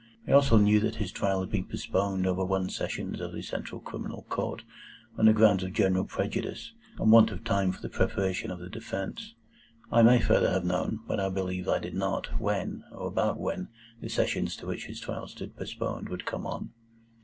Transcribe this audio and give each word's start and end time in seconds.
I 0.27 0.31
also 0.31 0.57
knew 0.57 0.79
that 0.79 0.95
his 0.95 1.11
trial 1.11 1.41
had 1.41 1.51
been 1.51 1.67
postponed 1.67 2.25
over 2.25 2.43
one 2.43 2.69
Sessions 2.71 3.21
of 3.21 3.33
the 3.33 3.43
Central 3.43 3.79
Criminal 3.79 4.23
Court, 4.29 4.63
on 5.15 5.25
the 5.27 5.31
ground 5.31 5.61
of 5.61 5.73
general 5.73 6.05
prejudice 6.05 6.73
and 6.97 7.11
want 7.11 7.29
of 7.29 7.43
time 7.43 7.71
for 7.71 7.83
the 7.83 7.87
preparation 7.87 8.49
of 8.49 8.57
the 8.57 8.67
defence. 8.67 9.35
I 9.91 10.01
may 10.01 10.19
further 10.19 10.49
have 10.49 10.65
known, 10.65 11.01
but 11.07 11.19
I 11.19 11.29
believe 11.29 11.67
I 11.67 11.77
did 11.77 11.93
not, 11.93 12.39
when, 12.41 12.83
or 12.91 13.09
about 13.09 13.37
when, 13.39 13.67
the 14.01 14.09
Sessions 14.09 14.55
to 14.55 14.65
which 14.65 14.85
his 14.87 14.99
trial 14.99 15.27
stood 15.27 15.55
postponed 15.55 16.09
would 16.09 16.25
come 16.25 16.47
on. 16.47 16.71